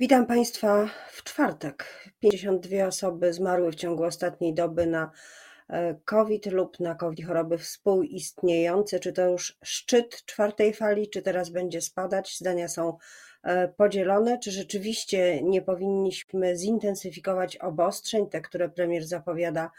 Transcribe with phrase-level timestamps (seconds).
[0.00, 1.86] Witam Państwa w czwartek.
[2.20, 5.10] 52 osoby zmarły w ciągu ostatniej doby na
[5.68, 9.00] e, COVID lub na COVID choroby współistniejące.
[9.00, 12.38] Czy to już szczyt czwartej fali, czy teraz będzie spadać?
[12.38, 12.96] Zdania są
[13.42, 14.38] e, podzielone.
[14.38, 19.70] Czy rzeczywiście nie powinniśmy zintensyfikować obostrzeń, te, które premier zapowiada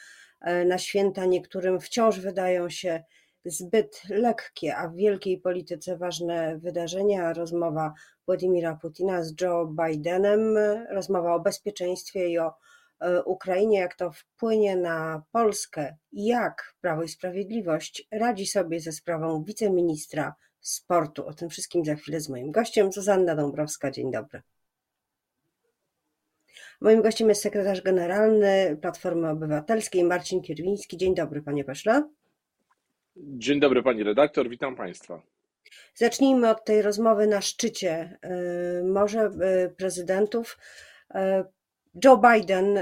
[0.42, 3.04] e, na święta, niektórym wciąż wydają się
[3.46, 7.34] zbyt lekkie, a w wielkiej polityce ważne wydarzenia.
[7.34, 7.94] Rozmowa
[8.26, 10.58] Władimira Putina z Joe Bidenem,
[10.90, 12.54] rozmowa o bezpieczeństwie i o
[13.00, 19.44] e, Ukrainie, jak to wpłynie na Polskę jak Prawo i Sprawiedliwość radzi sobie ze sprawą
[19.44, 21.28] wiceministra sportu.
[21.28, 23.92] O tym wszystkim za chwilę z moim gościem, Zuzanna Dąbrowska.
[23.92, 24.42] Dzień dobry.
[26.82, 30.98] Moim gościem jest sekretarz generalny Platformy Obywatelskiej Marcin Kierwiński.
[30.98, 32.04] Dzień dobry, panie pośle.
[33.18, 35.22] Dzień dobry pani redaktor, witam państwa.
[35.96, 38.18] Zacznijmy od tej rozmowy na szczycie
[38.80, 39.32] y, może
[39.66, 40.60] y, prezydentów.
[41.16, 41.20] Y,
[42.04, 42.80] Joe Biden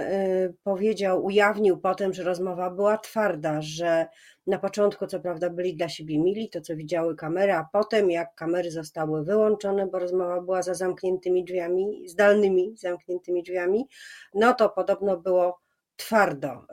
[0.63, 4.05] powiedział, ujawnił potem, że rozmowa była twarda, że
[4.47, 8.35] na początku co prawda byli dla siebie mili, to co widziały kamery, a potem jak
[8.35, 13.87] kamery zostały wyłączone, bo rozmowa była za zamkniętymi drzwiami, zdalnymi zamkniętymi drzwiami,
[14.33, 15.62] no to podobno było
[15.95, 16.65] twardo.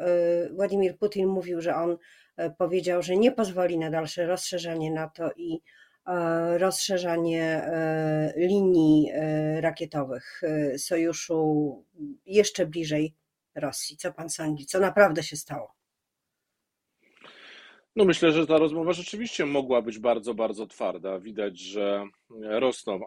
[0.50, 1.96] Władimir Putin mówił, że on
[2.40, 5.60] E, powiedział, że nie pozwoli na dalsze rozszerzanie NATO i
[6.06, 9.12] e, rozszerzanie e, linii
[9.60, 10.42] rakietowych
[10.78, 11.84] sojuszu
[12.26, 13.14] jeszcze bliżej
[13.54, 13.96] Rosji.
[13.96, 14.66] Co pan sądzi?
[14.66, 15.79] Co naprawdę się stało?
[17.96, 21.18] No myślę, że ta rozmowa rzeczywiście mogła być bardzo, bardzo twarda.
[21.18, 22.04] Widać, że
[22.40, 23.00] rosną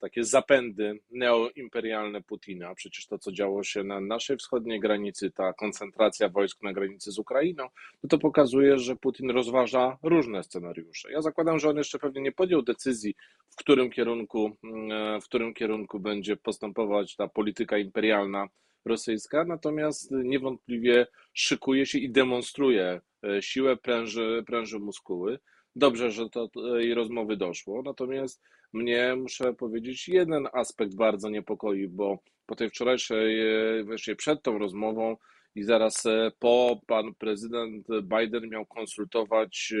[0.00, 2.74] takie zapędy neoimperialne Putina.
[2.74, 7.18] Przecież to, co działo się na naszej wschodniej granicy, ta koncentracja wojsk na granicy z
[7.18, 7.68] Ukrainą,
[8.02, 11.12] no to pokazuje, że Putin rozważa różne scenariusze.
[11.12, 13.14] Ja zakładam, że on jeszcze pewnie nie podjął decyzji,
[13.50, 14.56] w którym kierunku,
[15.22, 18.48] w którym kierunku będzie postępować ta polityka imperialna
[18.84, 23.00] rosyjska, natomiast niewątpliwie szykuje się i demonstruje
[23.40, 25.38] siłę, pręży, pręży muskuły.
[25.76, 28.42] Dobrze, że do tej rozmowy doszło, natomiast
[28.72, 33.40] mnie, muszę powiedzieć, jeden aspekt bardzo niepokoi, bo po tej wczorajszej,
[33.80, 35.16] e, właśnie przed tą rozmową
[35.54, 39.74] i zaraz e, po pan prezydent Biden miał konsultować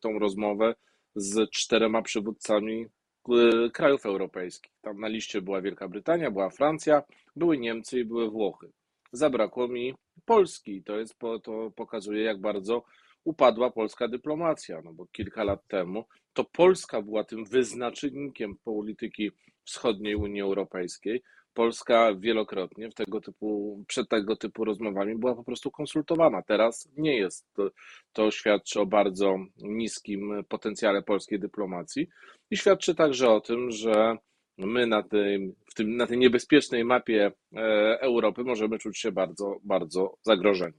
[0.00, 0.74] tą rozmowę
[1.14, 2.86] z czterema przywódcami
[3.28, 4.72] E, krajów europejskich.
[4.82, 7.02] Tam na liście była Wielka Brytania, była Francja,
[7.36, 8.72] były Niemcy i były Włochy.
[9.14, 9.94] Zabrakło mi
[10.24, 10.82] Polski.
[10.82, 12.84] To, jest, to pokazuje, jak bardzo
[13.24, 19.30] upadła polska dyplomacja, no bo kilka lat temu to Polska była tym wyznacznikiem polityki
[19.64, 21.22] wschodniej Unii Europejskiej.
[21.54, 26.42] Polska wielokrotnie w tego typu, przed tego typu rozmowami była po prostu konsultowana.
[26.42, 27.46] Teraz nie jest.
[27.52, 27.70] To,
[28.12, 32.08] to świadczy o bardzo niskim potencjale polskiej dyplomacji
[32.50, 34.16] i świadczy także o tym, że
[34.58, 37.60] my na, tym, w tym, na tej niebezpiecznej mapie e,
[38.00, 40.78] Europy możemy czuć się bardzo, bardzo zagrożeni.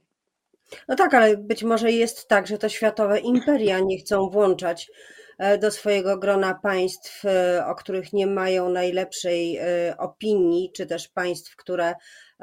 [0.88, 4.92] No tak, ale być może jest tak, że to światowe imperia nie chcą włączać
[5.38, 9.60] E, do swojego grona państw, e, o których nie mają najlepszej
[9.98, 11.94] opinii, czy też państw, które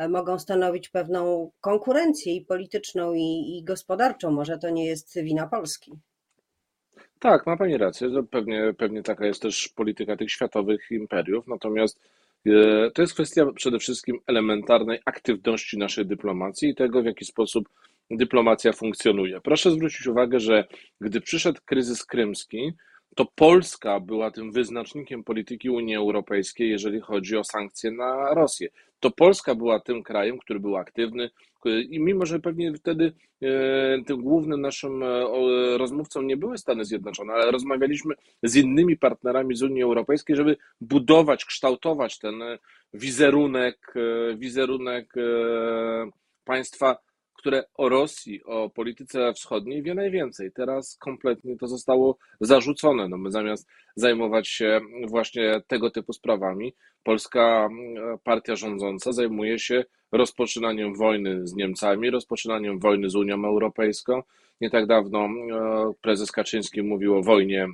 [0.09, 4.31] mogą stanowić pewną konkurencję i polityczną, i, i gospodarczą.
[4.31, 5.93] Może to nie jest wina Polski.
[7.22, 8.09] Tak, ma Pani rację.
[8.31, 11.47] Pewnie, pewnie taka jest też polityka tych światowych imperiów.
[11.47, 12.00] Natomiast
[12.94, 17.69] to jest kwestia przede wszystkim elementarnej aktywności naszej dyplomacji i tego, w jaki sposób
[18.11, 19.41] dyplomacja funkcjonuje.
[19.41, 20.65] Proszę zwrócić uwagę, że
[21.00, 22.72] gdy przyszedł kryzys krymski,
[23.15, 28.69] to Polska była tym wyznacznikiem polityki Unii Europejskiej, jeżeli chodzi o sankcje na Rosję.
[29.00, 31.31] To Polska była tym krajem, który był aktywny
[31.65, 33.12] i mimo, że pewnie wtedy
[33.43, 35.09] e, tym głównym naszym e,
[35.78, 41.44] rozmówcą nie były Stany Zjednoczone, ale rozmawialiśmy z innymi partnerami z Unii Europejskiej, żeby budować,
[41.44, 42.34] kształtować ten
[42.94, 45.15] wizerunek, e, wizerunek
[46.44, 46.97] państwa
[47.42, 50.53] które o Rosji, o polityce wschodniej wie najwięcej.
[50.53, 53.08] Teraz kompletnie to zostało zarzucone.
[53.08, 59.84] No my zamiast zajmować się właśnie tego typu sprawami, polska mm, partia rządząca zajmuje się
[60.12, 64.22] rozpoczynaniem wojny z Niemcami, rozpoczynaniem wojny z Unią Europejską.
[64.61, 65.28] Nie tak dawno e,
[66.02, 67.69] prezes Kaczyński mówił o wojnie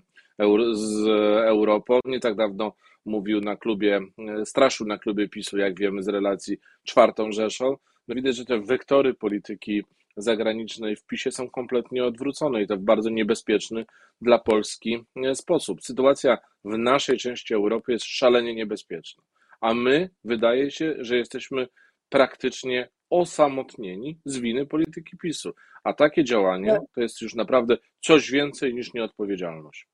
[0.73, 1.07] z
[1.47, 2.01] Europą.
[2.05, 2.73] Nie tak dawno
[3.05, 7.77] mówił na klubie, e, straszył na klubie PiSu, jak wiemy z relacji czwartą Rzeszą
[8.09, 9.85] no widać, że te wektory polityki
[10.17, 13.87] zagranicznej w PiSie są kompletnie odwrócone i to w bardzo niebezpieczny
[14.21, 15.83] dla Polski e, sposób.
[15.83, 19.23] Sytuacja w naszej części Europy jest szalenie niebezpieczna,
[19.61, 21.69] a my wydaje się, że jesteśmy
[22.09, 25.55] praktycznie osamotnieni z winy polityki PiSu.
[25.85, 29.89] A takie działanie to jest już naprawdę coś więcej niż nieodpowiedzialność.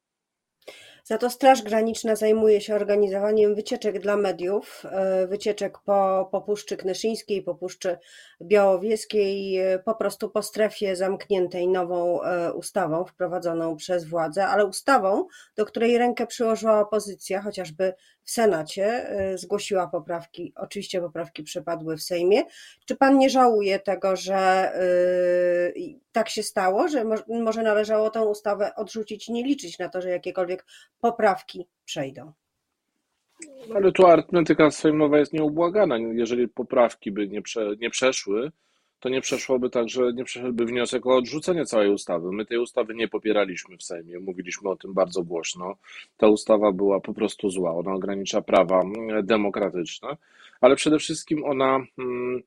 [1.07, 6.77] Za to Straż Graniczna zajmuje się organizowaniem wycieczek dla mediów, e, wycieczek po, po Puszczy
[6.77, 7.99] Knyszyńskiej, po Puszczy
[8.43, 15.27] Białowieskiej, e, po prostu po strefie zamkniętej nową e, ustawą wprowadzoną przez władze, ale ustawą,
[15.57, 17.95] do której rękę przyłożyła opozycja, chociażby
[18.25, 20.53] w Senacie zgłosiła poprawki.
[20.57, 22.43] Oczywiście poprawki przepadły w Sejmie.
[22.87, 24.73] Czy pan nie żałuje tego, że
[26.13, 30.65] tak się stało, że może należało tę ustawę odrzucić nie liczyć na to, że jakiekolwiek
[31.01, 32.33] poprawki przejdą.
[33.75, 35.99] Ale tu arytmetyka sejmowa jest nieubłagana.
[35.99, 38.53] Jeżeli poprawki by nie, prze, nie przeszły,
[39.05, 42.33] to nie przeszłoby także, nie przeszedłby wniosek o odrzucenie całej ustawy.
[42.33, 45.77] My tej ustawy nie popieraliśmy w Sejmie, mówiliśmy o tym bardzo głośno.
[46.17, 50.17] Ta ustawa była po prostu zła, ona ogranicza prawa mm, demokratyczne,
[50.61, 52.43] ale przede wszystkim ona hmm,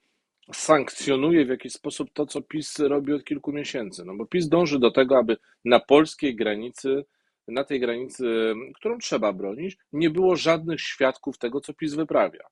[0.53, 4.05] sankcjonuje w jakiś sposób to, co PiS robi od kilku miesięcy.
[4.05, 7.05] No bo PiS dąży do tego, aby na polskiej granicy
[7.47, 12.43] na tej granicy, którą trzeba bronić, nie było żadnych świadków tego, co PiS wyprawia.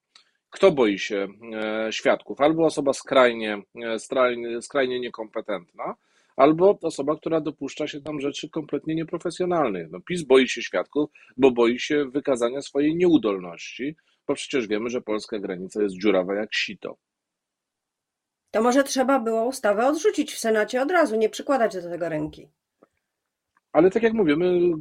[0.56, 2.42] Kto boi się e, świadków?
[2.42, 5.96] Albo osoba skrajnie, e, skrajnie, skrajnie niekompetentna,
[6.36, 9.92] albo osoba, która dopuszcza się tam rzeczy kompletnie nieprofesjonalnych.
[9.92, 13.96] No, PiS boi się świadków, bo boi się wykazania swojej nieudolności,
[14.28, 16.98] bo przecież wiemy, że polska granica jest dziurawa jak sito.
[18.52, 22.50] To może trzeba było ustawę odrzucić w Senacie od razu, nie przykładać do tego ręki.
[23.76, 24.72] Ale tak jak mówię, my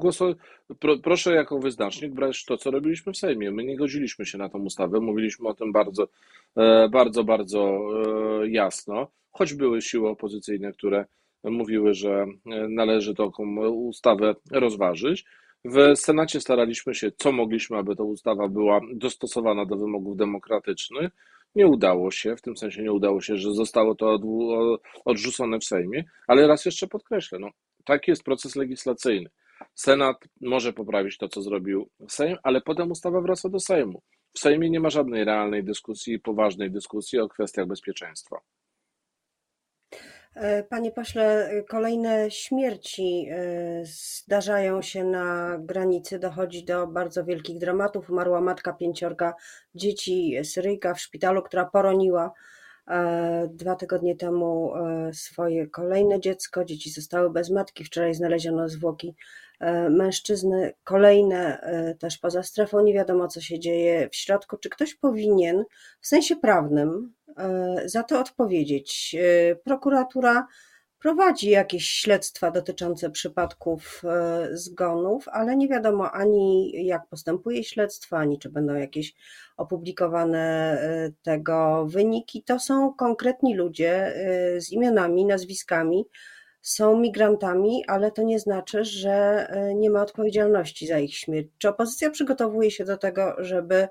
[0.81, 3.50] pro, proszę jako wyznacznik brać to, co robiliśmy w Sejmie.
[3.50, 6.08] My nie godziliśmy się na tą ustawę, mówiliśmy o tym bardzo,
[6.56, 7.81] e, bardzo, bardzo
[8.43, 11.05] e, jasno, choć były siły opozycyjne, które
[11.44, 15.25] mówiły, że e, należy taką ustawę rozważyć.
[15.64, 21.11] W Senacie staraliśmy się, co mogliśmy, aby ta ustawa była dostosowana do wymogów demokratycznych.
[21.55, 24.19] Nie udało się, w tym sensie nie udało się, że zostało to
[25.05, 27.50] odrzucone w Sejmie, ale raz jeszcze podkreślę, no,
[27.84, 29.31] Taki jest proces legislacyjny.
[29.75, 34.02] Senat może poprawić to, co zrobił Sejm, ale potem ustawa wraca do Sejmu.
[34.32, 38.40] W Sejmie nie ma żadnej realnej dyskusji, poważnej dyskusji o kwestiach bezpieczeństwa.
[40.34, 48.10] E, panie pośle, kolejne śmierci e, zdarzają się na granicy, dochodzi do bardzo wielkich dramatów.
[48.10, 49.34] Umarła matka pięciorga
[49.75, 52.32] dzieci, Syryjka w szpitalu, która poroniła
[53.48, 56.64] dwa tygodnie temu e, swoje kolejne dziecko.
[56.64, 57.84] Dzieci zostały bez matki.
[57.84, 59.14] Wczoraj znaleziono zwłoki
[59.60, 60.72] e, mężczyzny.
[60.84, 61.60] Kolejne
[61.98, 62.81] też poza strefą.
[62.81, 64.56] Nie wiadomo, co się dzieje w środku.
[64.56, 65.64] Czy ktoś powinien
[66.00, 67.12] w sensie prawnym
[67.84, 69.16] za to odpowiedzieć?
[69.64, 70.46] Prokuratura
[71.04, 78.38] prowadzi jakieś śledztwa dotyczące przypadków e, zgonów, ale nie wiadomo ani jak postępuje śledztwo, ani
[78.38, 79.14] czy będą jakieś
[79.56, 80.38] opublikowane
[80.80, 82.42] e, tego wyniki.
[82.42, 86.04] To są konkretni ludzie e, z imionami, nazwiskami,
[86.62, 91.48] są migrantami, ale to nie znaczy, że nie ma odpowiedzialności za ich śmierć.
[91.58, 93.88] Czy opozycja przygotowuje się do tego, żeby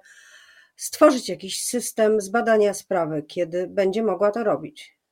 [0.75, 5.02] stworzyć jakiś system zbadania sprawy, kiedy będzie mogła to robić?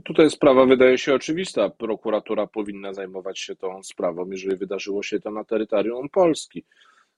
[0.00, 1.70] Tutaj sprawa wydaje się oczywista.
[1.70, 6.64] Prokuratura powinna zajmować się tą sprawą, jeżeli wydarzyło się to na terytorium Polski.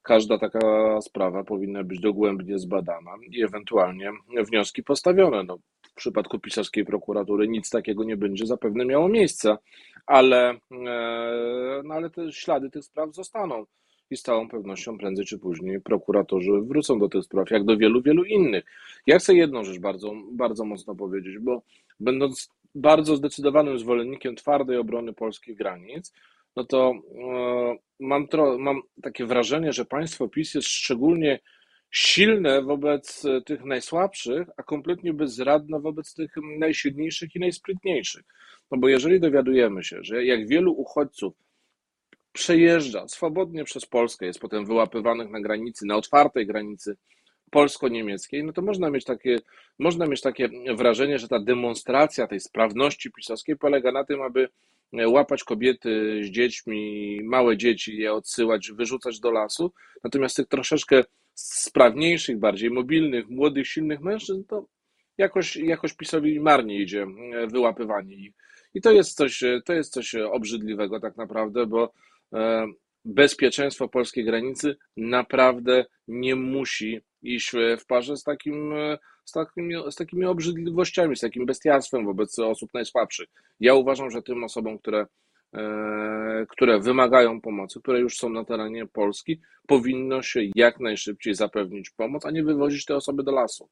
[0.02, 4.12] Każda taka sprawa powinna być dogłębnie zbadana i ewentualnie
[4.46, 5.42] wnioski postawione.
[5.42, 9.58] No, w przypadku pisarskiej prokuratury nic takiego nie będzie zapewne miało miejsca,
[10.06, 10.58] ale, e,
[11.84, 13.66] no, ale te ślady tych spraw zostaną
[14.10, 18.02] i z całą pewnością prędzej czy później prokuratorzy wrócą do tych spraw, jak do wielu,
[18.02, 18.64] wielu innych.
[19.06, 21.62] Ja chcę jedną rzecz bardzo, bardzo mocno powiedzieć, bo
[22.00, 26.12] będąc bardzo zdecydowanym zwolennikiem twardej obrony polskich granic,
[26.56, 31.40] no to e, mam, tro, mam takie wrażenie, że państwo PiS jest szczególnie
[31.90, 38.22] silne wobec tych najsłabszych, a kompletnie bezradne wobec tych najsilniejszych i najsprytniejszych.
[38.70, 41.34] No bo jeżeli dowiadujemy się, że jak wielu uchodźców
[42.32, 46.96] przejeżdża swobodnie przez Polskę, jest potem wyłapywanych na granicy, na otwartej granicy
[47.54, 49.38] polsko-niemieckiej, no to można mieć, takie,
[49.78, 54.48] można mieć takie wrażenie, że ta demonstracja tej sprawności pisowskiej polega na tym, aby
[55.06, 59.72] łapać kobiety z dziećmi, małe dzieci, je odsyłać, wyrzucać do lasu,
[60.04, 64.66] natomiast tych troszeczkę sprawniejszych, bardziej mobilnych, młodych, silnych mężczyzn, to
[65.18, 67.06] jakoś, jakoś PiSowi marnie idzie
[67.52, 68.32] wyłapywanie ich.
[68.74, 71.92] I to jest coś, to jest coś obrzydliwego tak naprawdę, bo
[72.32, 72.66] e,
[73.04, 78.74] bezpieczeństwo polskiej granicy naprawdę nie musi iść w parze z, takim,
[79.24, 83.28] z, takimi, z takimi obrzydliwościami, z takim bestialstwem wobec osób najsłabszych.
[83.60, 85.06] Ja uważam, że tym osobom, które,
[85.54, 91.90] e, które wymagają pomocy, które już są na terenie Polski, powinno się jak najszybciej zapewnić
[91.90, 93.68] pomoc, a nie wywozić te osoby do lasu.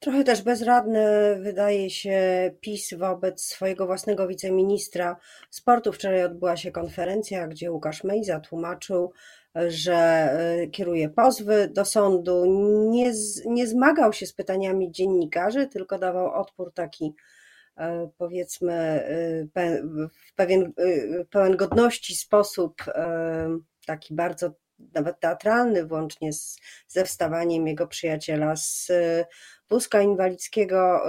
[0.00, 1.00] Trochę też bezradny
[1.40, 5.16] wydaje się PiS wobec swojego własnego wiceministra
[5.50, 5.92] sportu.
[5.92, 9.12] Wczoraj odbyła się konferencja, gdzie Łukasz Mejza tłumaczył,
[9.54, 12.44] że e, kieruje pozwy do sądu.
[12.90, 13.12] Nie,
[13.46, 17.14] nie zmagał się z pytaniami dziennikarzy, tylko dawał odpór taki,
[17.76, 19.78] e, powiedzmy, e,
[20.12, 20.72] w pewien
[21.30, 22.84] pełen godności sposób,
[23.86, 24.50] taki bardzo
[24.94, 26.56] nawet teatralny, włącznie z,
[26.88, 28.92] ze wstawaniem jego przyjaciela z
[29.70, 31.00] wózka inwalidzkiego.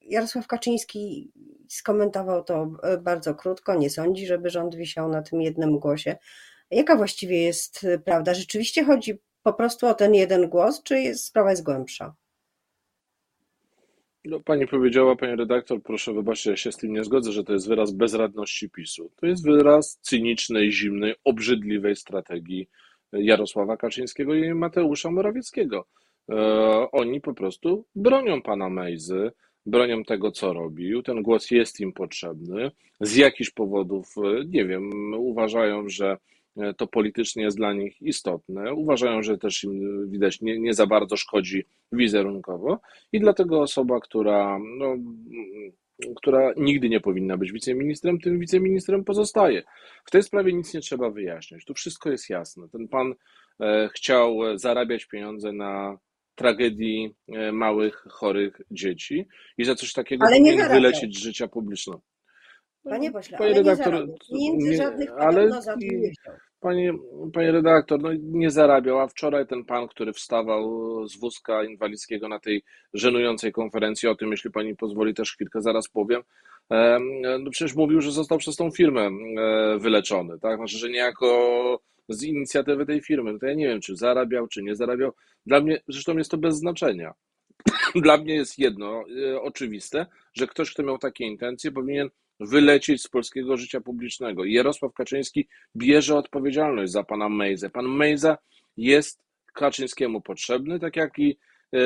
[0.00, 1.32] Jarosław Kaczyński
[1.68, 3.74] skomentował to bardzo krótko.
[3.74, 6.16] Nie sądzi, żeby rząd wisiał na tym jednym głosie.
[6.70, 8.34] Jaka właściwie jest prawda?
[8.34, 12.14] Rzeczywiście chodzi po prostu o ten jeden głos, czy jest, sprawa jest głębsza?
[14.24, 17.52] No, pani powiedziała, pani redaktor, proszę wybaczyć, ja się z tym nie zgodzę, że to
[17.52, 19.10] jest wyraz bezradności PiSu.
[19.16, 22.68] To jest wyraz cynicznej, zimnej, obrzydliwej strategii
[23.12, 25.86] Jarosława Kaczyńskiego i Mateusza Morawieckiego.
[26.30, 26.36] E,
[26.92, 29.32] oni po prostu bronią pana Mejzy,
[29.66, 31.02] bronią tego, co robił.
[31.02, 32.70] Ten głos jest im potrzebny.
[33.00, 36.16] Z jakichś powodów, e, nie wiem, uważają, że
[36.76, 38.74] to politycznie jest dla nich istotne.
[38.74, 42.80] Uważają, że też im widać nie, nie za bardzo szkodzi wizerunkowo
[43.12, 44.96] i dlatego osoba, która, no,
[46.16, 49.62] która nigdy nie powinna być wiceministrem, tym wiceministrem pozostaje.
[50.04, 51.64] W tej sprawie nic nie trzeba wyjaśniać.
[51.64, 52.68] Tu wszystko jest jasne.
[52.68, 53.14] Ten pan
[53.94, 55.98] chciał zarabiać pieniądze na
[56.40, 62.00] tragedii e, małych, chorych dzieci i za coś takiego ale powinien wylecieć z życia publicznego.
[62.84, 65.76] Panie pośle, Panie ale redaktor, nie żadnych ale za
[66.60, 66.92] Panie,
[67.32, 72.38] panie redaktor, no nie zarabiał, a wczoraj ten pan, który wstawał z wózka inwalidzkiego na
[72.38, 72.62] tej
[72.94, 76.22] żenującej konferencji, o tym, jeśli pani pozwoli, też chwilkę zaraz powiem,
[77.40, 79.10] no przecież mówił, że został przez tą firmę
[79.78, 80.56] wyleczony, tak?
[80.56, 83.32] Znaczy, że niejako z inicjatywy tej firmy.
[83.32, 85.12] No to ja nie wiem, czy zarabiał, czy nie zarabiał.
[85.46, 87.14] Dla mnie, zresztą jest to bez znaczenia.
[87.94, 92.08] Dla mnie jest jedno e, oczywiste, że ktoś, kto miał takie intencje, powinien
[92.40, 94.44] wylecieć z polskiego życia publicznego.
[94.44, 97.70] Jarosław Kaczyński bierze odpowiedzialność za pana Mejzę.
[97.70, 98.38] Pan Mejza
[98.76, 99.22] jest
[99.54, 101.38] Kaczyńskiemu potrzebny, tak jak i
[101.74, 101.78] e,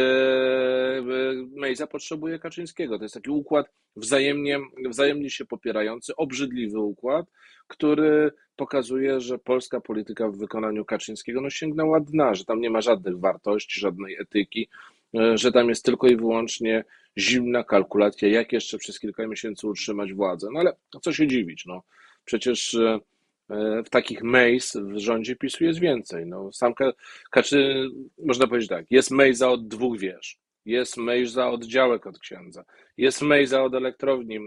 [1.57, 2.99] Mejza potrzebuje Kaczyńskiego.
[2.99, 7.27] To jest taki układ wzajemnie, wzajemnie się popierający, obrzydliwy układ,
[7.67, 12.81] który pokazuje, że polska polityka w wykonaniu Kaczyńskiego no, sięgnęła dna, że tam nie ma
[12.81, 14.69] żadnych wartości, żadnej etyki,
[15.35, 16.85] że tam jest tylko i wyłącznie
[17.19, 20.49] zimna kalkulacja, jak jeszcze przez kilka miesięcy utrzymać władzę.
[20.53, 21.83] No ale co się dziwić, no
[22.25, 23.01] przecież e,
[23.51, 26.27] e, w takich mejs w rządzie PiSu jest więcej.
[26.27, 26.75] No, sam
[27.31, 32.65] Kaczy, można powiedzieć tak, jest mejza od dwóch wież, jest mejza od działek od księdza,
[32.97, 34.39] jest mejza od elektrowni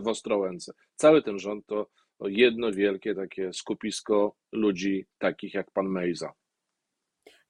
[0.00, 0.72] w Ostrołęce.
[0.96, 1.86] Cały ten rząd to
[2.20, 6.32] jedno wielkie takie skupisko ludzi takich jak pan Mejza.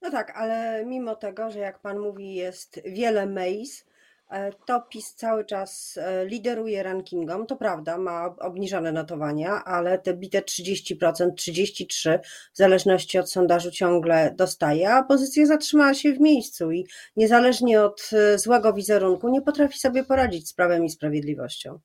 [0.01, 3.85] No tak, ale mimo tego, że jak pan mówi, jest wiele Mejz,
[4.31, 7.45] e, to PiS cały czas e, lideruje rankingom.
[7.47, 12.19] To prawda, ma obniżone notowania, ale te bite 30%, 33%
[12.53, 18.09] w zależności od sondażu ciągle dostaje, a pozycja zatrzymała się w miejscu i niezależnie od
[18.13, 21.79] e, złego wizerunku nie potrafi sobie poradzić z prawem i sprawiedliwością.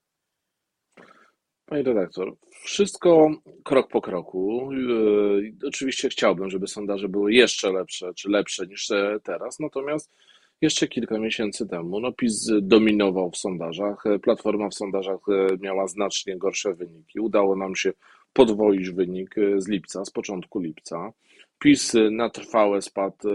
[1.67, 3.31] Pani redaktor, wszystko
[3.65, 4.73] krok po kroku.
[4.73, 8.89] Yy, oczywiście chciałbym, żeby sondaże były jeszcze lepsze, czy lepsze niż
[9.23, 10.13] teraz, natomiast
[10.61, 16.39] jeszcze kilka miesięcy temu no PiS dominował w sondażach, Platforma w sondażach yy, miała znacznie
[16.39, 17.21] gorsze wyniki.
[17.21, 17.93] Udało nam się
[18.33, 21.13] podwoić wynik yy, z lipca, z początku lipca.
[21.59, 23.29] PiS na trwałe spadł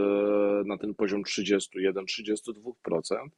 [0.65, 3.29] na ten poziom 31-32%.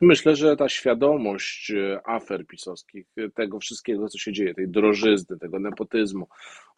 [0.00, 5.38] Myślę, że ta świadomość e, afer pisowskich, e, tego wszystkiego, co się dzieje, tej drożyzny,
[5.38, 6.28] tego nepotyzmu,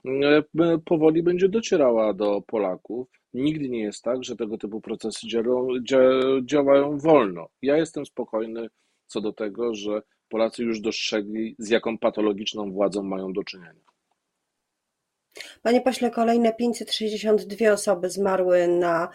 [0.04, 0.42] e,
[0.84, 3.08] powoli będzie docierała do Polaków.
[3.34, 5.68] Nigdy nie jest tak, że tego typu procesy działają,
[6.44, 7.48] działają wolno.
[7.62, 8.68] Ja jestem spokojny
[9.06, 13.88] co do tego, że Polacy już dostrzegli, z jaką patologiczną władzą mają do czynienia.
[15.62, 19.08] Panie pośle, kolejne 562 osoby zmarły na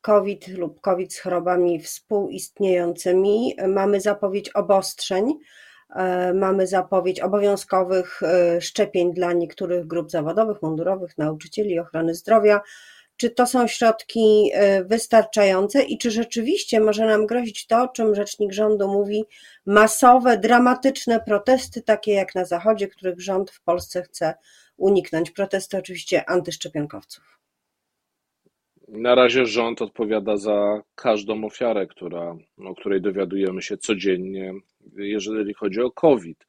[0.00, 3.56] COVID lub COVID z chorobami współistniejącymi.
[3.68, 5.34] Mamy zapowiedź obostrzeń,
[5.96, 12.60] e, mamy zapowiedź obowiązkowych e, szczepień dla niektórych grup zawodowych, mundurowych, nauczycieli, ochrony zdrowia.
[13.16, 18.14] Czy to są środki e, wystarczające i czy rzeczywiście może nam grozić to, o czym
[18.14, 19.24] rzecznik rządu mówi,
[19.66, 24.34] masowe, dramatyczne protesty, takie jak na Zachodzie, których rząd w Polsce chce
[24.76, 25.30] uniknąć?
[25.30, 27.37] Protesty oczywiście antyszczepionkowców.
[28.88, 34.54] Na razie rząd odpowiada za każdą ofiarę, która, o której dowiadujemy się codziennie,
[34.96, 36.46] jeżeli chodzi o COVID.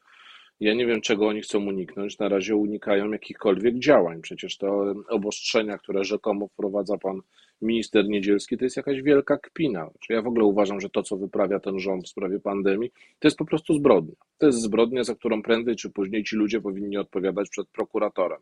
[0.59, 2.19] Ja nie wiem, czego oni chcą uniknąć.
[2.19, 4.21] Na razie unikają jakichkolwiek działań.
[4.21, 7.21] Przecież te obostrzenia, które rzekomo wprowadza pan
[7.61, 9.89] minister Niedzielski, to jest jakaś wielka kpina.
[9.89, 13.27] Znaczy, ja w ogóle uważam, że to, co wyprawia ten rząd w sprawie pandemii, to
[13.27, 14.15] jest po prostu zbrodnia.
[14.37, 18.39] To jest zbrodnia, za którą prędzej czy później ci ludzie powinni odpowiadać przed prokuratorem.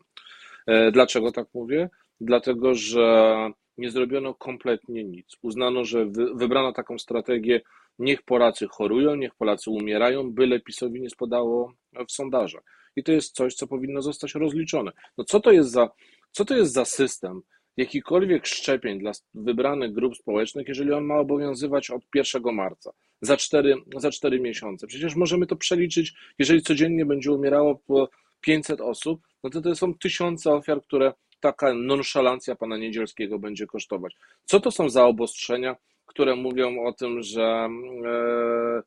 [0.66, 1.88] E, dlaczego tak mówię?
[2.20, 3.36] Dlatego, że
[3.78, 5.36] nie zrobiono kompletnie nic.
[5.42, 7.60] Uznano, że wy, wybrano taką strategię,
[7.98, 11.72] niech Polacy chorują, niech Polacy umierają, byle PiSowi nie spadało
[12.08, 12.62] w sondażach.
[12.96, 14.92] I to jest coś, co powinno zostać rozliczone.
[15.18, 15.90] No co to jest za,
[16.32, 17.42] co to jest za system,
[17.76, 23.74] jakikolwiek szczepień dla wybranych grup społecznych, jeżeli on ma obowiązywać od 1 marca, za 4,
[23.96, 24.86] za 4 miesiące?
[24.86, 28.08] Przecież możemy to przeliczyć, jeżeli codziennie będzie umierało po
[28.40, 34.16] 500 osób, no to to są tysiące ofiar, które taka nonszalancja pana Niedzielskiego będzie kosztować.
[34.44, 35.76] Co to są za obostrzenia,
[36.06, 37.68] które mówią o tym, że
[38.04, 38.82] e,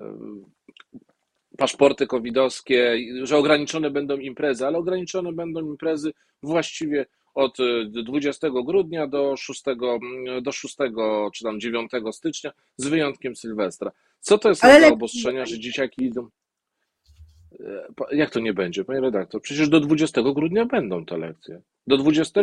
[0.00, 0.18] e,
[1.58, 6.12] paszporty covidowskie, że ograniczone będą imprezy, ale ograniczone będą imprezy
[6.42, 7.56] właściwie od
[8.04, 9.62] 20 grudnia do 6,
[10.42, 10.76] do 6
[11.34, 13.90] czy tam 9 stycznia, z wyjątkiem Sylwestra.
[14.20, 16.28] Co to jest za obostrzenia, że dzieciaki idą?
[17.60, 19.42] E, jak to nie będzie, panie redaktor?
[19.42, 21.62] Przecież do 20 grudnia będą te lekcje.
[21.86, 22.40] Do 20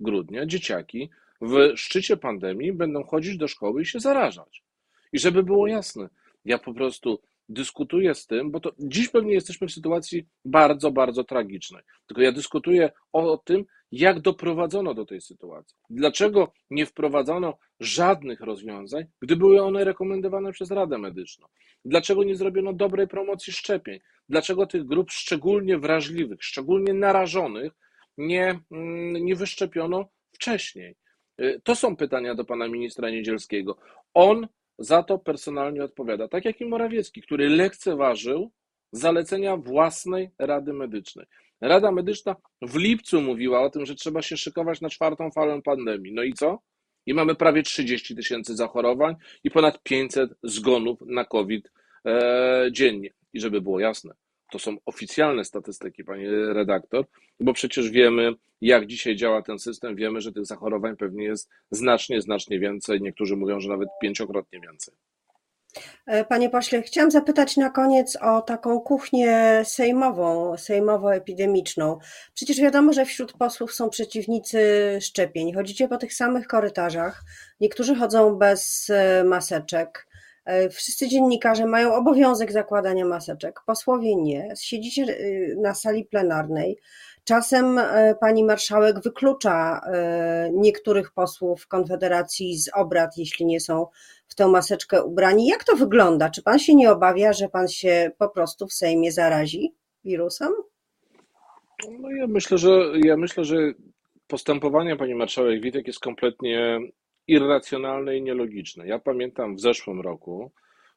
[0.00, 4.64] grudnia dzieciaki w szczycie pandemii będą chodzić do szkoły i się zarażać.
[5.12, 6.08] I żeby było jasne,
[6.44, 11.24] ja po prostu dyskutuję z tym, bo to dziś pewnie jesteśmy w sytuacji bardzo, bardzo
[11.24, 11.82] tragicznej.
[12.06, 15.76] Tylko ja dyskutuję o, tym, jak doprowadzono do tej sytuacji.
[15.90, 21.46] Dlaczego nie wprowadzono żadnych rozwiązań, gdy były one rekomendowane przez Radę Medyczną?
[21.84, 24.00] Dlaczego nie zrobiono dobrej promocji szczepień?
[24.28, 27.72] Dlaczego tych grup szczególnie wrażliwych, szczególnie narażonych
[28.18, 30.96] nie, mm, nie wyszczepiono wcześniej?
[31.40, 33.78] Y, to są pytania do pana ministra Niedzielskiego.
[34.14, 34.48] On
[34.80, 38.52] za to personalnie odpowiada, tak jak i Morawiecki, który lekceważył
[38.92, 41.26] zalecenia własnej Rady Medycznej.
[41.60, 46.12] Rada Medyczna w lipcu mówiła o tym, że trzeba się szykować na czwartą falę pandemii.
[46.12, 46.58] No i co?
[47.06, 51.70] I mamy prawie 30 tysięcy zachorowań i ponad 500 zgonów na COVID
[52.06, 53.10] e, dziennie.
[53.32, 54.14] I żeby było jasne,
[54.52, 57.04] to są oficjalne statystyki, panie redaktor,
[57.40, 62.20] bo przecież wiemy, jak dzisiaj działa ten system, wiemy, że tych zachorowań pewnie jest znacznie,
[62.20, 63.02] znacznie więcej.
[63.02, 64.94] Niektórzy mówią, że nawet pięciokrotnie więcej.
[66.06, 71.98] E, panie pośle, chciałam zapytać na koniec o taką kuchnię sejmową, sejmowo-epidemiczną.
[72.34, 74.58] Przecież wiadomo, że wśród posłów są przeciwnicy
[75.00, 75.54] szczepień.
[75.54, 77.22] Chodzicie po tych samych korytarzach,
[77.60, 80.09] niektórzy chodzą bez e, maseczek.
[80.44, 84.48] E, wszyscy dziennikarze mają obowiązek zakładania maseczek, posłowie nie.
[84.60, 85.06] Siedzicie
[85.56, 86.78] na sali plenarnej.
[87.24, 93.86] Czasem e, pani marszałek wyklucza e, niektórych posłów Konfederacji z obrad, jeśli nie są
[94.28, 95.46] w tę maseczkę ubrani.
[95.46, 96.30] Jak to wygląda?
[96.30, 99.74] Czy pan się nie obawia, że pan się po prostu w Sejmie zarazi
[100.04, 100.52] wirusem?
[102.00, 102.70] No ja myślę, że
[103.04, 103.56] ja myślę, że
[104.26, 106.78] postępowanie pani marszałek Witek jest kompletnie
[107.30, 108.86] irracjonalne i nielogiczne.
[108.86, 110.52] Ja pamiętam w zeszłym roku,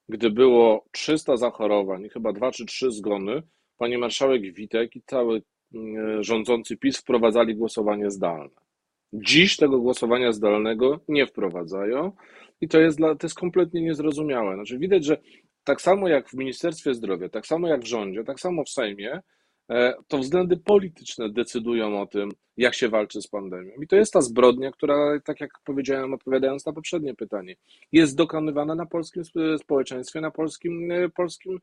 [0.10, 3.44] gdy było 300 zachorowań, chyba 2 czy 3 zgony,
[3.78, 5.42] pani marszałek Witek i cały
[5.76, 8.50] E, rządzący PiS wprowadzali głosowanie zdalne.
[9.14, 12.12] Dziś tego głosowania zdalnego nie wprowadzają
[12.62, 14.56] i to jest, dla, to jest kompletnie niezrozumiałe.
[14.56, 15.18] Znaczy widać, że
[15.64, 19.22] tak samo jak w Ministerstwie Zdrowia, tak samo jak w rządzie, tak samo w Sejmie,
[20.08, 23.72] to względy polityczne decydują o tym, jak się walczy z pandemią.
[23.82, 27.56] I to jest ta zbrodnia, która, tak jak powiedziałem, odpowiadając na poprzednie pytanie,
[27.92, 29.24] jest dokonywana na polskim
[29.58, 31.60] społeczeństwie, na polskim, e, polskim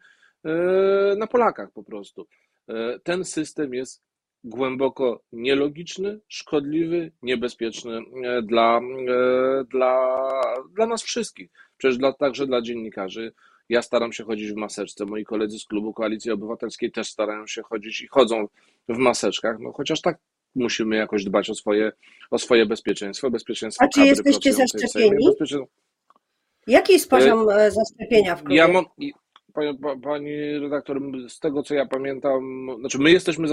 [1.16, 2.26] na Polakach po prostu.
[2.68, 4.02] E, ten system jest
[4.44, 10.18] głęboko nielogiczny, szkodliwy, niebezpieczny e, dla, e, dla,
[10.74, 13.32] dla nas wszystkich, przecież dla, także dla dziennikarzy.
[13.70, 17.62] Ja staram się chodzić w maseczce, moi koledzy z klubu Koalicji Obywatelskiej też starają się
[17.62, 18.48] chodzić i chodzą
[18.88, 20.18] w maseczkach, no chociaż tak
[20.54, 21.92] musimy jakoś dbać o swoje,
[22.30, 25.26] o swoje bezpieczeństwo, bezpieczeństwo A czy jesteście zaszczepieni?
[26.66, 28.56] Jaki jest poziom zaszczepienia w klubie?
[28.56, 28.85] Ja mam,
[29.52, 33.48] Pani, pani redaktor, z tego co ja pamiętam, znaczy my jesteśmy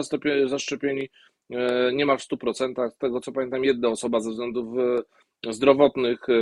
[0.47, 1.09] zaszczepieni
[1.49, 2.91] e, niemal w 100%.
[2.91, 5.01] Z tego co pamiętam, jedna osoba ze względów e,
[5.49, 6.33] zdrowotnych, e,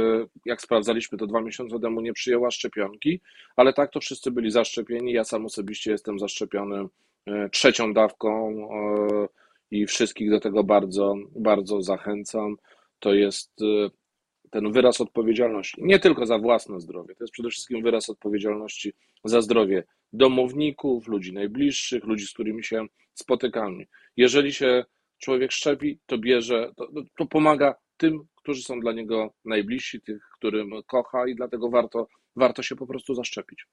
[0.45, 3.21] jak sprawdzaliśmy to dwa miesiące temu, nie przyjęła szczepionki,
[3.55, 5.13] ale tak to wszyscy byli zaszczepieni.
[5.13, 6.87] Ja sam osobiście jestem zaszczepiony
[7.51, 8.67] trzecią dawką
[9.71, 12.57] i wszystkich do tego bardzo, bardzo zachęcam.
[12.99, 13.51] To jest
[14.49, 19.41] ten wyraz odpowiedzialności, nie tylko za własne zdrowie, to jest przede wszystkim wyraz odpowiedzialności za
[19.41, 23.85] zdrowie domowników, ludzi najbliższych, ludzi, z którymi się spotykamy.
[24.17, 24.85] Jeżeli się
[25.17, 30.69] człowiek szczepi, to bierze, to, to pomaga tym, którzy są dla niego najbliżsi, tych, którym
[30.87, 33.67] kocha i dlatego warto, warto się po prostu zaszczepić.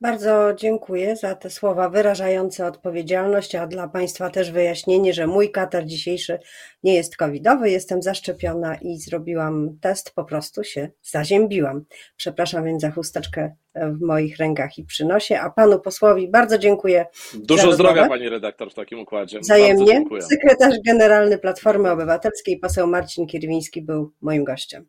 [0.00, 5.86] Bardzo dziękuję za te słowa wyrażające odpowiedzialność, a dla Państwa też wyjaśnienie, że mój katar
[5.86, 6.38] dzisiejszy
[6.82, 7.70] nie jest covidowy.
[7.70, 11.84] Jestem zaszczepiona i zrobiłam test, po prostu się zaziębiłam.
[12.16, 17.06] Przepraszam więc za chusteczkę w moich rękach i przynosie, a Panu posłowi bardzo dziękuję.
[17.34, 19.40] Dużo zdrowia Pani redaktor w takim układzie.
[19.40, 20.04] Wzajemnie.
[20.20, 24.88] Sekretarz Generalny Platformy Obywatelskiej, poseł Marcin Kierwiński był moim gościem.